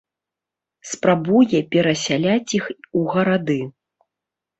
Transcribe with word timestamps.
Спрабуе 0.91 1.59
перасяляць 1.75 2.55
іх 2.61 2.65
у 3.01 3.05
гарады. 3.17 3.59